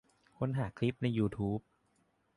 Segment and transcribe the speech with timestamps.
[0.37, 1.59] ค้นหาคลิปในยูทูบ